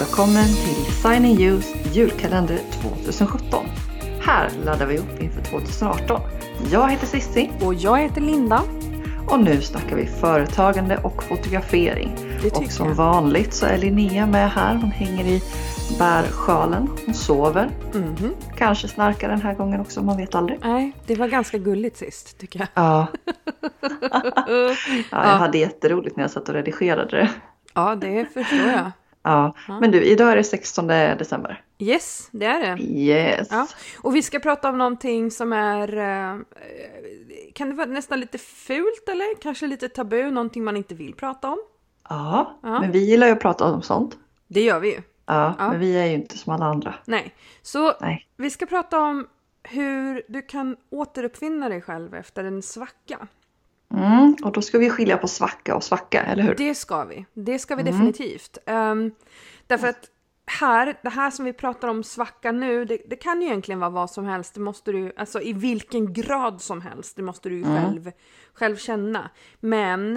[0.00, 3.66] Välkommen till Signing Youth julkalender 2017.
[4.20, 6.20] Här laddar vi upp inför 2018.
[6.72, 8.62] Jag heter Sissi Och jag heter Linda.
[9.28, 12.12] och nu snackar vi företagande och fotografering.
[12.54, 12.94] Och som jag.
[12.94, 14.74] vanligt så är Linnea med här.
[14.74, 15.42] Hon hänger i
[15.98, 16.88] bärsjalen.
[17.06, 17.70] Hon sover.
[17.94, 18.30] Mhm.
[18.56, 20.58] Kanske snarkar den här gången också, man vet aldrig.
[20.62, 22.68] Nej, det var ganska gulligt sist tycker jag.
[22.74, 23.06] Ja.
[25.10, 27.30] ja, jag hade jätteroligt när jag satt och redigerade det.
[27.74, 28.90] Ja, det förstår jag.
[29.26, 29.54] Ja.
[29.80, 31.62] Men du, idag är det 16 december.
[31.78, 32.82] Yes, det är det.
[32.82, 33.48] Yes.
[33.50, 33.66] Ja.
[34.02, 35.96] Och vi ska prata om någonting som är...
[35.96, 36.40] eh,
[37.54, 40.30] kan det vara nästan lite fult eller kanske lite tabu?
[40.30, 41.58] Någonting man inte vill prata om?
[42.08, 42.80] Ja, Ja.
[42.80, 44.16] men vi gillar ju att prata om sånt.
[44.48, 45.00] Det gör vi ju.
[45.26, 45.68] Ja, Ja.
[45.70, 46.94] men vi är ju inte som alla andra.
[47.04, 47.34] Nej.
[47.62, 48.26] Så Nej.
[48.36, 49.26] vi ska prata om
[49.62, 53.26] hur du kan återuppfinna dig själv efter en svacka.
[53.96, 56.54] Mm, och då ska vi skilja på svacka och svacka, eller hur?
[56.54, 57.26] Det ska vi.
[57.34, 58.58] Det ska vi definitivt.
[58.66, 59.10] Ehm,
[59.66, 60.10] därför att
[60.46, 63.90] här, det här som vi pratar om svacka nu, det, det kan ju egentligen vara
[63.90, 64.54] vad som helst.
[64.54, 68.12] Det måste du, alltså i vilken grad som helst, det måste du ju själv,
[68.54, 69.30] själv känna.
[69.60, 70.16] Men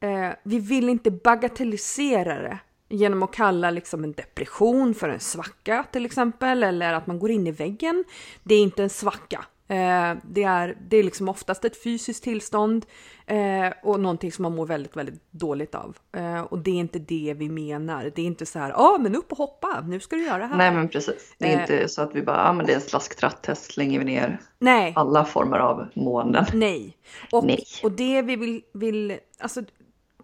[0.00, 5.84] eh, vi vill inte bagatellisera det genom att kalla liksom en depression för en svacka
[5.92, 8.04] till exempel, eller att man går in i väggen.
[8.42, 9.44] Det är inte en svacka.
[9.70, 12.86] Eh, det, är, det är liksom oftast ett fysiskt tillstånd
[13.26, 15.96] eh, och någonting som man mår väldigt, väldigt dåligt av.
[16.12, 18.12] Eh, och det är inte det vi menar.
[18.14, 20.46] Det är inte så här, ja men upp och hoppa, nu ska du göra det
[20.46, 20.56] här.
[20.56, 21.34] Nej, men precis.
[21.38, 21.60] Det är Eh.
[21.60, 24.92] inte så att vi bara, ja men det är en slasktratt-test, slänger vi ner Nej.
[24.96, 26.44] alla former av måenden.
[26.54, 26.96] Nej.
[27.32, 27.64] Och, Nej.
[27.82, 29.62] och det vi vill, vill, alltså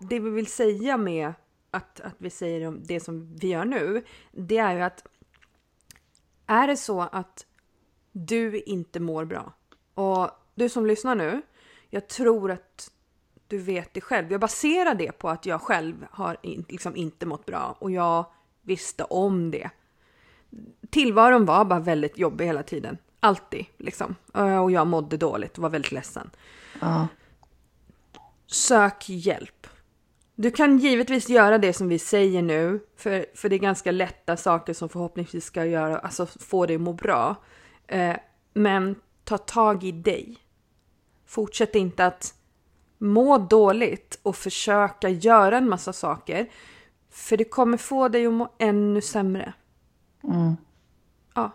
[0.00, 1.32] det vi vill säga med
[1.70, 5.04] att, att vi säger det som vi gör nu, det är ju att
[6.46, 7.46] är det så att
[8.18, 9.52] du inte mår bra
[9.94, 11.42] och du som lyssnar nu,
[11.90, 12.90] jag tror att
[13.48, 14.32] du vet det själv.
[14.32, 16.36] Jag baserar det på att jag själv har
[16.68, 18.26] liksom inte mått bra och jag
[18.62, 19.70] visste om det.
[20.90, 22.98] Tillvaron var bara väldigt jobbig hela tiden.
[23.20, 24.16] Alltid liksom.
[24.34, 26.30] Eh, Och jag mådde dåligt och var väldigt ledsen.
[26.80, 27.08] Ja.
[28.46, 29.66] Sök hjälp.
[30.34, 34.36] Du kan givetvis göra det som vi säger nu, för, för det är ganska lätta
[34.36, 37.36] saker som förhoppningsvis ska göra, alltså få dig att må bra.
[37.86, 38.16] Eh,
[38.54, 40.38] men ta tag i dig.
[41.26, 42.34] Fortsätt inte att
[42.98, 46.46] må dåligt och försöka göra en massa saker,
[47.10, 49.52] för det kommer få dig att må ännu sämre.
[50.24, 50.56] Mm.
[51.34, 51.52] Ja.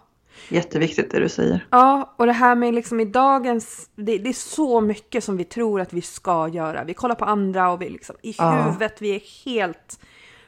[0.49, 1.67] Jätteviktigt det du säger.
[1.69, 3.89] Ja, och det här med liksom i dagens...
[3.95, 6.83] Det, det är så mycket som vi tror att vi ska göra.
[6.83, 8.51] Vi kollar på andra och vi liksom i Ja.
[8.51, 9.99] huvudet, vi är helt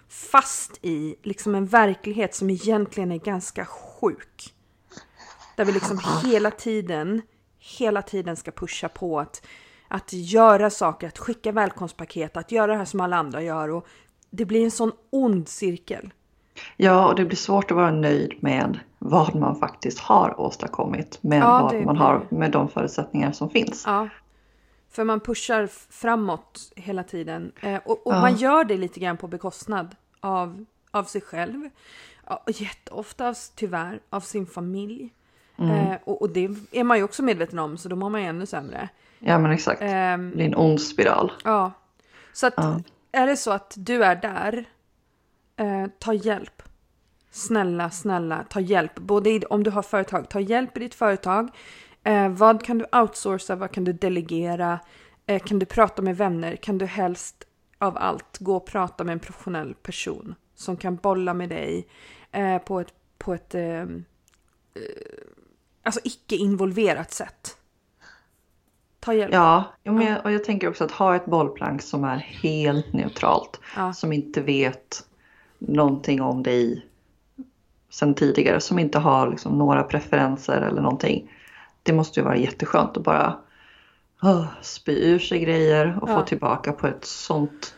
[0.09, 4.53] fast i liksom en verklighet som egentligen är ganska sjuk.
[5.55, 7.21] Där vi liksom hela tiden,
[7.59, 9.45] hela tiden ska pusha på att,
[9.87, 13.69] att göra saker, att skicka välkomstpaket, att göra det här som alla andra gör.
[13.69, 13.87] Och
[14.29, 16.13] det blir en sån ond cirkel.
[16.77, 21.39] Ja, och det blir svårt att vara nöjd med vad man faktiskt har åstadkommit med
[21.41, 23.83] Ja, vad man blir har med de förutsättningar som finns.
[23.85, 24.09] Ja.
[24.89, 27.51] För man pushar framåt hela tiden.
[27.61, 28.21] Eh, och och Ja.
[28.21, 31.69] man gör det lite grann på bekostnad av, av sig själv.
[32.23, 35.13] Och jätteofta, tyvärr, av sin familj.
[35.57, 35.71] Mm.
[35.87, 38.27] Eh, och, och det är man ju också medveten om, så då mår man ju
[38.27, 38.89] ännu sämre.
[39.19, 39.81] Ja, men exakt.
[39.81, 41.31] Ehm, Det blir en ond spiral.
[41.43, 41.71] Ja.
[42.33, 42.79] Så att Ja.
[43.11, 44.65] är det så att du är där,
[45.55, 46.63] eh, ta hjälp.
[47.31, 48.95] Snälla, snälla, ta hjälp.
[48.99, 51.49] Både i, om du har företag, ta hjälp i ditt företag.
[52.03, 53.55] Eh, vad kan du outsourca?
[53.55, 54.79] Vad kan du delegera?
[55.25, 56.55] Eh, kan du prata med vänner?
[56.55, 57.43] Kan du helst
[57.77, 61.87] av allt gå och prata med en professionell person som kan bolla med dig
[62.31, 63.87] eh, på ett, på ett eh, eh,
[65.83, 67.57] alltså icke-involverat sätt.
[68.99, 69.33] Ta hjälp.
[69.33, 73.59] Ja, men och jag tänker också att ha ett bollplank som är helt neutralt.
[73.75, 73.94] Ja.
[73.94, 75.05] Som inte vet
[75.59, 76.85] någonting om dig
[77.89, 78.62] sen tidigare.
[78.62, 81.31] Som inte har liksom några preferenser eller någonting.
[81.83, 83.38] Det måste ju vara jätteskönt att bara
[84.24, 86.19] uh, spy ur sig grejer och Ja.
[86.19, 87.75] få tillbaka på ett sånt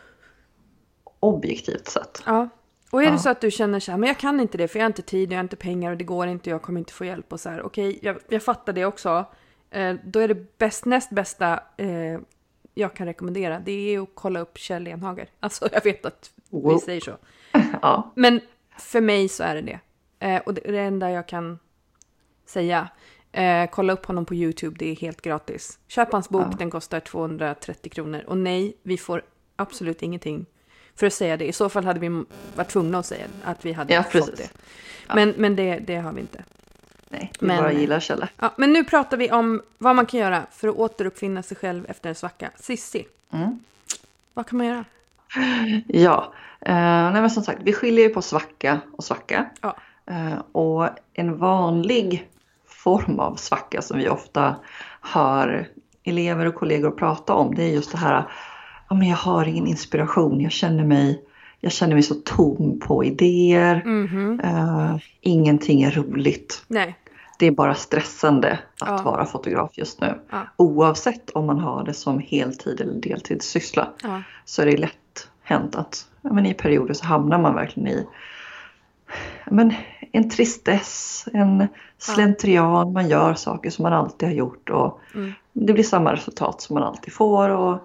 [1.20, 2.24] objektivt sätt.
[2.26, 2.50] Ja.
[2.96, 3.12] Och är Ja.
[3.12, 4.90] det så att du känner så här, men jag kan inte det för jag har
[4.90, 7.34] inte tid, jag har inte pengar och det går inte, jag kommer inte få hjälp
[7.34, 9.26] och så här, okej, jag, jag fattar det också.
[9.72, 12.20] Eh, då är det bäst, näst bästa eh,
[12.74, 15.30] jag kan rekommendera, det är att kolla upp Kjell Lenhager.
[15.40, 16.78] Alltså jag vet att vi Wow.
[16.78, 17.18] säger så.
[17.82, 18.42] Ja, Men
[18.80, 19.80] för mig så är det det.
[20.28, 21.60] Eh, och det, det enda jag kan
[22.46, 22.88] säga,
[23.32, 25.80] eh, kolla upp honom på YouTube, det är helt gratis.
[25.88, 26.56] Köp hans bok, Ja.
[26.58, 28.24] den kostar 230 kronor.
[28.28, 29.22] Och nej, vi får
[29.56, 30.46] absolut ingenting
[30.96, 31.46] för att säga det.
[31.48, 32.24] I så fall hade vi
[32.56, 34.50] varit tvungna att säga att vi hade Ja, fått det.
[35.16, 36.44] Men, men det, det har vi inte.
[37.10, 38.28] nej, vi Men- bara gillar Kjelle.
[38.40, 41.86] Ja, men nu pratar vi om vad man kan göra för att återuppfinna sig själv
[41.90, 42.50] efter en svacka.
[42.56, 43.60] Sissi, Mm.
[44.34, 44.86] vad kan man göra?
[45.88, 46.34] Ja,
[46.66, 49.50] nej men som sagt, vi skiljer ju på svacka och svacka.
[49.62, 49.76] Ja.
[50.06, 52.30] Eh, och en vanlig
[52.68, 54.56] form av svacka som vi ofta
[55.02, 55.68] hör
[56.04, 58.26] elever och kollegor prata om det är just det här
[58.96, 61.22] ja, men jag har ingen inspiration, jag känner mig,
[61.60, 64.40] jag känner mig så tom på idéer, Mhm.
[64.44, 66.64] eh, ingenting är roligt.
[66.68, 66.96] Nej.
[67.40, 69.12] Det är bara stressande att Ja.
[69.12, 70.20] vara fotograf just nu.
[70.30, 70.42] Ja.
[70.58, 74.22] Oavsett om man har det som heltid eller deltidssyssla Ja.
[74.46, 78.06] så är det lätt hänt att men i perioder så hamnar man verkligen i
[79.52, 79.74] men,
[80.12, 85.34] en tristess, en slentrian, man gör saker som man alltid har gjort och Mm.
[85.54, 87.78] det blir samma resultat som man alltid får och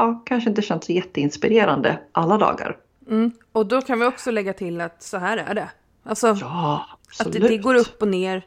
[0.00, 2.76] ja, kanske inte känns så jätteinspirerande alla dagar.
[3.08, 3.32] Mm.
[3.52, 5.68] Och då kan vi också lägga till att så här är det.
[6.04, 6.86] Alltså, Ja,
[7.20, 8.46] att det, det går upp och ner.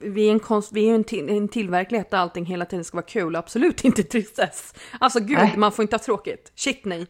[0.00, 2.84] Vi är en, konst, vi är en, till, en till verklighet där allting hela tiden
[2.84, 4.74] ska vara kul, absolut inte tristess.
[5.00, 5.54] Alltså gud, Nej.
[5.56, 6.52] man får inte ha tråkigt.
[6.54, 7.06] Shit nej.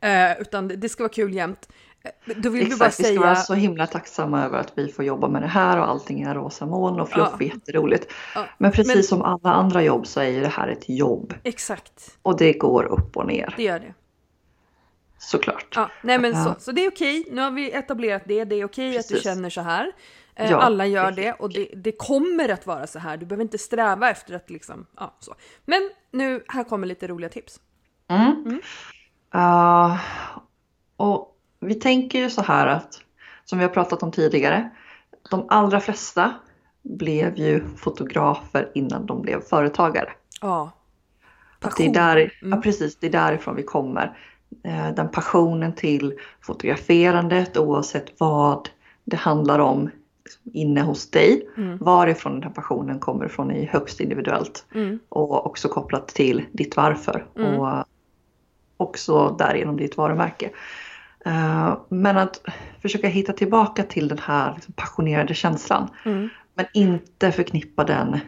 [0.00, 1.68] Eh, utan det, det ska vara kul jämt.
[2.04, 3.20] Eh, Då vill vi bara Exakt, vi ska säga...
[3.20, 6.34] vara så himla tacksamma över att vi får jobba med det här och allting är
[6.34, 7.34] rosa moln och fluff Ja.
[7.34, 8.12] och jätteroligt.
[8.34, 11.34] Ja, Men precis men- som alla andra jobb så är ju det här ett jobb
[11.44, 13.94] Exakt, och det går upp och ner det gör det.
[15.18, 15.72] såklart.
[15.76, 18.64] Ja, nej men så, så det är okej, nu har vi etablerat det, det är
[18.64, 19.22] okej att du Precis.
[19.24, 19.92] känner så här.
[20.34, 23.42] Eh, Ja, Alla gör det och det, det kommer att vara så här, du behöver
[23.42, 25.34] inte sträva efter att liksom, ja så.
[25.64, 27.60] Men nu, här kommer lite roliga tips.
[28.08, 28.60] Mm.
[29.34, 29.96] Uh,
[30.96, 33.00] och vi tänker ju så här att,
[33.44, 34.70] som vi har pratat om tidigare,
[35.30, 36.34] de allra flesta
[36.82, 40.08] blev ju fotografer innan de blev företagare.
[40.40, 40.70] Ja.
[41.60, 42.56] Att det är där, Mm.
[42.56, 44.18] ja, precis, det är därifrån vi kommer.
[44.64, 48.68] Eh, Den passionen till fotograferandet oavsett vad
[49.04, 49.90] det handlar om
[50.24, 51.48] liksom, inne hos dig.
[51.56, 51.78] Mm.
[51.78, 54.66] Varifrån den här passionen kommer ifrån är högst individuellt.
[54.74, 54.98] Mm.
[55.08, 57.60] och också kopplat till ditt varför Mm.
[57.60, 57.84] och
[58.76, 60.50] också därigenom ditt varumärke.
[61.24, 62.40] Eh, Men att
[62.82, 66.28] försöka hitta tillbaka till den här liksom passionerade känslan Mm.
[66.54, 68.20] men inte förknippa den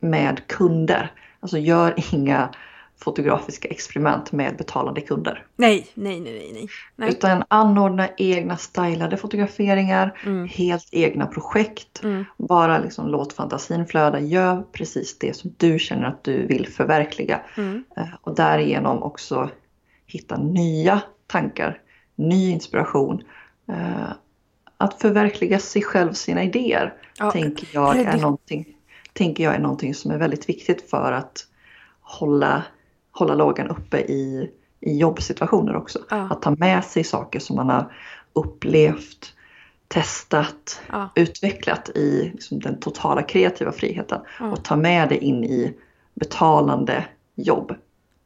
[0.00, 1.12] med kunder.
[1.40, 2.48] Alltså gör inga
[2.96, 5.46] fotografiska experiment med betalande kunder.
[5.56, 7.08] Nej, nej, nej, nej, nej.
[7.08, 10.48] Utan anordna egna stylade fotograferingar, Mm.
[10.48, 12.02] helt egna projekt.
[12.04, 12.24] Mm.
[12.36, 14.20] Bara liksom låt fantasin flöda.
[14.20, 17.40] Gör precis det som du känner att du vill förverkliga.
[17.56, 17.84] Mm.
[17.96, 19.50] Eh, Och därigenom också
[20.06, 21.80] hitta nya tankar,
[22.14, 23.22] ny inspiration.
[23.68, 24.12] Eh,
[24.76, 28.66] Att förverkliga sig själv, sina idéer, Ja, tänker, jag är någonting,
[29.12, 31.46] tänker jag är någonting som är väldigt viktigt för att
[32.00, 32.62] hålla,
[33.12, 34.50] hålla lågan uppe i,
[34.80, 35.98] i jobbsituationer också.
[36.10, 36.16] Ja.
[36.16, 37.92] Att ta med sig saker som man har
[38.32, 39.32] upplevt,
[39.88, 41.08] testat, Ja.
[41.14, 45.74] utvecklat i liksom, den totala kreativa friheten och ta med det in i
[46.14, 47.04] betalande
[47.34, 47.74] jobb.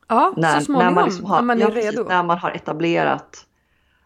[0.08, 2.08] Ja, När, så småningom, när, man, liksom har, när man är ja, precis, redo.
[2.08, 3.46] när man har etablerat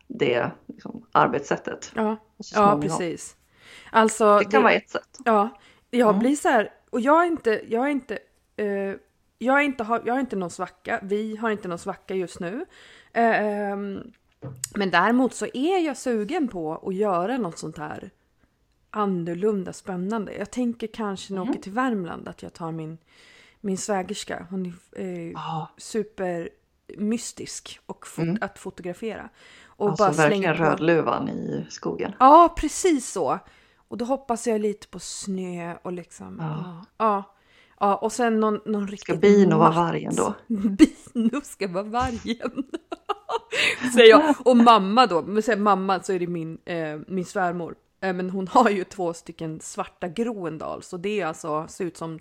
[0.07, 1.93] det liksom, arbetssättet.
[1.95, 2.17] Ja,
[2.55, 3.37] ja precis.
[3.91, 5.19] Alltså, Det kan vara ett sätt.
[5.25, 5.49] Ja,
[5.91, 6.19] jag Mm.
[6.19, 8.19] blir så här, och jag är inte, jag är inte,
[8.57, 8.67] eh,
[9.39, 12.41] jag är inte, har, jag har inte någon svacka, vi har inte någon svacka just
[12.41, 12.65] nu.
[13.13, 13.41] Eh,
[13.71, 14.01] ehm,
[14.75, 18.11] men däremot så är jag sugen på att göra något sånt här
[18.91, 20.33] annorlunda spännande.
[20.39, 21.51] Jag tänker kanske när jag Mm.
[21.53, 22.99] åker till Värmland att jag tar min,
[23.65, 28.39] min svägerska, hon är eh, Ja, supermystisk och fot- Mm.
[28.41, 29.29] att fotografera.
[29.67, 32.13] Och alltså bara verkligen på rödluvan i skogen.
[32.21, 33.39] Ja, precis så.
[33.89, 36.37] Och då hoppas jag lite på snö och liksom...
[36.41, 36.85] Ja.
[36.99, 37.23] Ja.
[37.81, 40.35] Ja, och sen någon, någon Ska riktigt bin och vara vargen då?
[40.47, 42.51] Bino ska vara vargen.
[43.95, 44.35] Säger jag.
[44.45, 47.75] Och mamma då, men säger mamma så är det min, eh, min svärmor.
[48.01, 51.97] Eh, men hon har ju två stycken svarta Groendal, så det är alltså, ser ut
[51.97, 52.19] som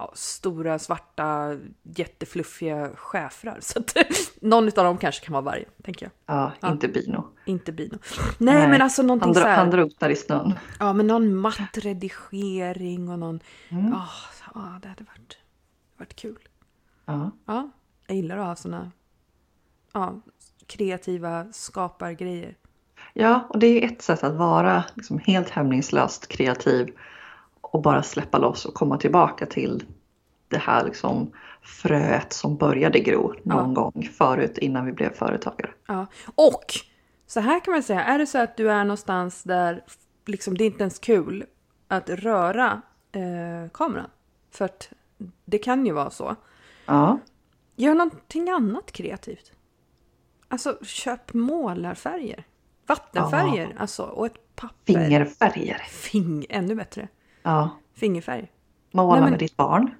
[0.00, 3.58] ja, stora svarta jättefluffiga schäfrar.
[3.60, 3.96] Så att
[4.40, 6.36] någon av dem kanske kan vara varg, tänker jag.
[6.36, 6.72] Ja, Ja.
[6.72, 7.24] inte bino.
[7.44, 7.98] Inte bino.
[8.38, 9.56] Nej, Nej, men alltså någonting Han, så här.
[9.56, 10.54] han drunknar i snön.
[10.78, 13.40] Ja, men någon matt redigering och någon...
[13.68, 13.88] Mm.
[13.92, 14.08] Ja,
[14.54, 15.38] ja, det hade varit,
[15.98, 16.48] varit kul.
[17.04, 17.30] Ja.
[17.46, 17.70] Ja,
[18.06, 18.90] jag gillar att ha såna
[19.92, 20.20] ja,
[20.66, 22.56] kreativa skapargrejer.
[23.14, 26.94] ja, och det är ett sätt att vara liksom helt hämningslöst kreativ
[27.70, 29.84] och bara släppa loss och komma tillbaka till
[30.48, 35.70] det här liksom fröet som började gro någon gång förut innan vi blev företagare.
[35.86, 36.06] Ja.
[36.34, 36.64] Och
[37.26, 39.84] så här kan man säga, är det så att du är någonstans där
[40.26, 41.44] liksom, det är inte ens kul
[41.88, 44.10] att röra eh, kameran,
[44.50, 44.92] för att
[45.44, 46.36] det kan ju vara så.
[46.86, 47.18] Ja,
[47.80, 49.52] Gör någonting annat kreativt.
[50.48, 52.44] Alltså köp målarfärger.
[52.86, 54.92] Vattenfärger, alltså, och ett papper.
[54.92, 55.82] fingerfärger.
[55.88, 57.08] Fing, ännu bättre.
[57.42, 58.52] Ja, Fingerfärg.
[58.92, 59.90] måla Nej, men- med ditt barn.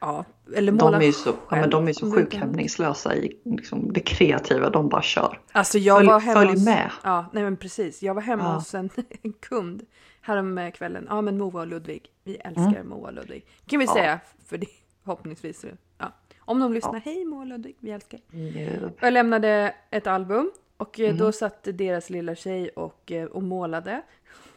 [0.00, 0.24] Ja,
[0.56, 2.32] eller De måla är ju så, ja, men själv, de är så om du sjukt
[2.32, 2.40] kan.
[2.40, 5.40] hämningslösa i liksom, det kreativa, de bara kör.
[5.52, 6.90] Alltså jag Följ- var hemma följ hos, med.
[7.02, 8.02] Ja, nej men precis.
[8.02, 8.54] Jag var hemma Ja.
[8.54, 8.90] hos en,
[9.22, 9.86] en kund
[10.20, 11.06] häromkvällen.
[11.08, 12.02] Ja men Moa och Ludvig.
[12.24, 12.88] Vi älskar Mm.
[12.88, 13.46] Moa och Ludvig.
[13.66, 13.92] Kan vi Ja.
[13.92, 14.20] säga.
[14.46, 14.66] För det
[15.04, 15.64] förhoppningsvis.
[15.98, 16.12] Ja.
[16.38, 17.00] Om de lyssnar.
[17.04, 17.76] Hej Moa och Ludvig.
[17.80, 18.20] Vi älskar.
[18.30, 18.88] Ja.
[19.00, 20.50] Jag lämnade ett album.
[20.76, 21.18] Och eh, Mm.
[21.18, 24.02] då satt deras lilla tjej och, eh, och målade.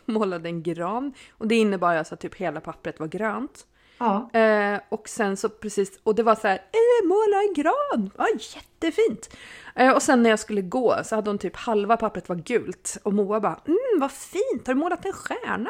[0.14, 1.14] Målade en gran.
[1.32, 3.66] Och det innebar alltså att typ hela pappret var grönt.
[3.98, 4.30] Ja.
[4.40, 8.28] Eh, och sen så precis, och det var så här, eh, måla en gran, ja,
[8.56, 9.38] jättefint.
[9.76, 12.98] Eh, och sen när jag skulle gå så hade hon typ halva pappret var gult
[13.04, 15.70] och Moa bara, mm vad fint, har du målat en stjärna?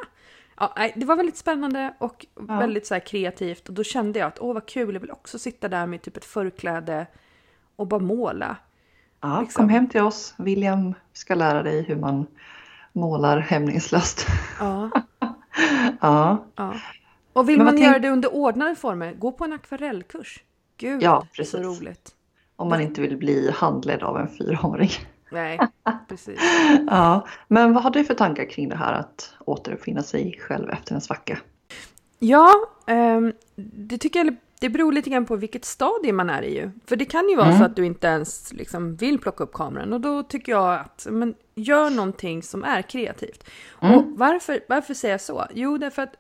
[0.57, 4.39] Ja, nej, det var väldigt spännande och väldigt så kreativt och då kände jag att
[4.39, 7.07] åh vad kul, jag vill också sitta där med typ ett förkläde
[7.75, 8.55] och bara måla.
[9.21, 9.63] ja, Liksom.
[9.63, 10.33] kom hem till oss.
[10.37, 12.27] William ska lära dig hur man
[12.93, 14.27] målar hämningslöst.
[14.59, 14.89] Ja,
[16.01, 16.73] ja, ja.
[17.33, 20.43] Och vill man tänk- göra det under ordnade former, gå på en akvarellkurs.
[20.77, 21.59] Gud, Ja, så precis.
[21.81, 22.11] roligt.
[22.55, 24.89] om man inte vill bli handledd av en fyraåring.
[25.31, 25.59] Nej,
[26.07, 26.39] precis.
[26.87, 30.95] Ja, men vad har du för tankar kring det här att återuppfinna sig själv efter
[30.95, 31.39] en svacka?
[32.19, 32.49] Ja,
[32.87, 33.33] ehm,
[33.75, 36.71] det tycker jag det beror lite grann på vilket stadie man är i ju.
[36.85, 37.59] För det kan ju vara Mm.
[37.59, 41.07] så att du inte ens liksom vill plocka upp kameran och då tycker jag att
[41.09, 43.43] men, gör någonting som är kreativt.
[43.81, 43.95] Mm.
[43.95, 45.45] Och varför, varför säger jag så?
[45.53, 46.13] Jo, därför att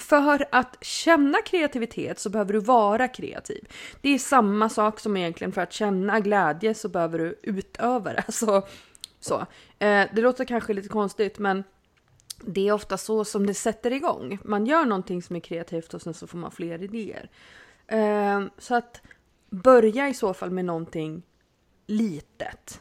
[0.00, 3.68] för att känna kreativitet så behöver du vara kreativ.
[4.00, 8.24] Det är samma sak som egentligen för att känna glädje så behöver du utöva det.
[8.32, 8.62] Så,
[9.20, 9.34] så.
[9.78, 11.64] Eh, det låter kanske lite konstigt men
[12.46, 14.38] det är ofta så som det sätter igång.
[14.44, 17.30] Man gör någonting som är kreativt och sen så får man fler idéer.
[17.86, 19.02] Eh, så att
[19.50, 21.22] börja i så fall med någonting
[21.86, 22.80] litet.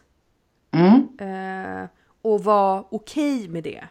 [0.71, 1.07] Mm.
[1.19, 1.89] Eh,
[2.21, 3.87] och vara okej med det.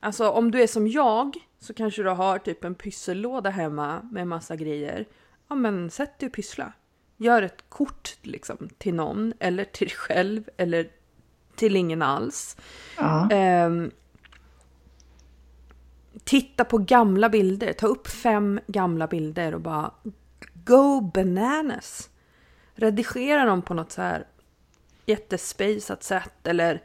[0.00, 4.26] Alltså om du är som jag så kanske du har typ en pyssellåda hemma med
[4.26, 5.06] massa grejer.
[5.48, 6.72] Ja men sätt dig och pyssla.
[7.16, 10.90] Gör ett kort liksom till någon eller till dig själv eller
[11.56, 12.56] till ingen alls.
[12.96, 13.30] Ja.
[13.30, 13.90] Ehm,
[16.28, 17.72] titta på gamla bilder.
[17.72, 19.90] Ta upp fem gamla bilder och bara
[20.54, 22.10] go bananas.
[22.74, 24.26] Redigera dem på något så här
[25.06, 26.82] jättespejsat sätt eller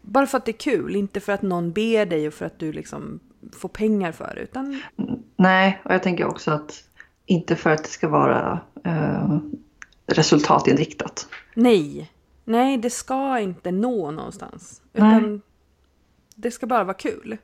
[0.00, 2.58] bara för att det är kul, inte för att någon ber dig och för att
[2.58, 3.20] du liksom
[3.52, 4.40] får pengar för det.
[4.40, 4.82] Utan
[5.36, 6.84] Nej, och jag tänker också att
[7.26, 9.38] inte för att det ska vara eh,
[10.06, 11.28] resultatinriktat.
[11.54, 12.10] nej,
[12.44, 14.82] nej det ska inte nå någonstans.
[14.92, 15.42] Utan
[16.34, 17.38] det ska bara vara kul.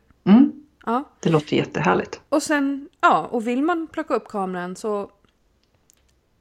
[0.86, 1.04] Ja.
[1.20, 2.20] Det låter jättehärligt.
[2.28, 5.10] Och sen, ja, och vill man plocka upp kameran så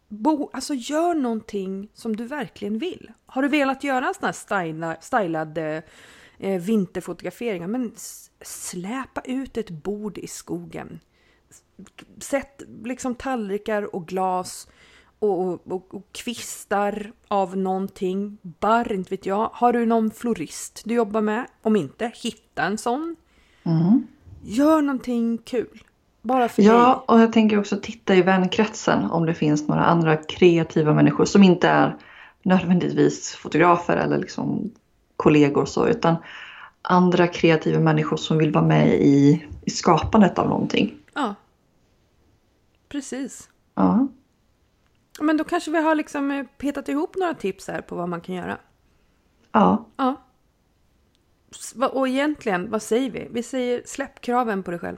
[0.07, 3.11] bo, alltså gör någonting som du verkligen vill.
[3.25, 7.91] Har du velat göra en sån här stylad, stylad eh, vinterfotograferingar, men
[8.41, 10.99] släpa ut ett bord i skogen.
[12.19, 14.67] Sätt liksom tallrikar och glas
[15.19, 18.37] och, och, och, och kvistar av någonting.
[18.41, 19.49] Barr, inte vet jag.
[19.53, 21.47] Har du någon florist du jobbar med?
[21.61, 23.15] Om inte, hitta en sån.
[23.63, 24.07] Mm.
[24.47, 25.83] Gör någonting kul.
[26.21, 30.17] Bara för Ja, och jag tänker också titta i vänkretsen om det finns några andra
[30.17, 31.97] kreativa människor som inte är
[32.43, 34.71] nödvändigtvis fotografer eller liksom
[35.17, 36.15] kollegor så, utan
[36.81, 40.85] andra kreativa människor som vill vara med i, i skapandet av någonting.
[40.85, 40.97] dig.
[41.13, 41.35] Ja.
[42.89, 43.49] Precis.
[43.75, 44.07] Ja,
[45.19, 48.21] Men då kanske vi har liksom eh, petat ihop några tips här på vad man
[48.21, 48.57] kan göra.
[49.51, 50.24] ja, Ja.
[51.91, 53.27] Och egentligen, vad säger vi?
[53.31, 54.97] Vi säger släpp kraven på dig själv.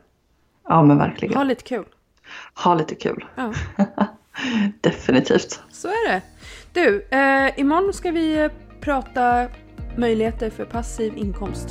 [0.70, 1.36] ja men verkligen.
[1.36, 1.86] Ha lite kul.
[2.64, 3.26] Ha lite kul.
[3.36, 3.54] Ja,
[4.82, 5.62] Definitivt.
[5.72, 6.22] så är det.
[6.74, 9.48] Du, eh, imorgon ska vi eh, prata
[9.98, 11.68] möjligheter för passiv inkomst.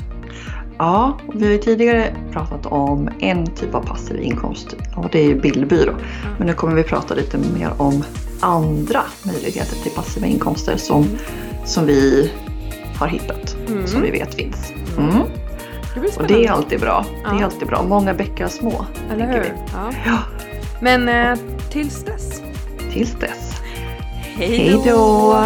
[0.79, 5.25] Ja, vi har ju tidigare pratat om en typ av passiv inkomst och det är
[5.25, 5.95] ju bildbyrå.
[6.39, 8.05] Men nu kommer vi prata lite mer om
[8.41, 11.07] andra möjligheter till passiva inkomster som,
[11.65, 12.33] som vi
[12.99, 13.87] har hittat, Mm.
[13.87, 14.73] som vi vet finns.
[14.99, 15.11] Mm.
[15.95, 17.05] Det blir Och det är alltid bra.
[17.25, 17.45] Det är Ja.
[17.45, 17.83] alltid bra.
[17.83, 19.53] Många bäckar små, Eller hur?
[19.75, 19.91] Ja.
[20.07, 20.19] Ja,
[20.81, 21.39] Men eh,
[21.71, 22.43] tills dess.
[22.93, 23.53] tills dess.
[24.37, 25.41] Hej då!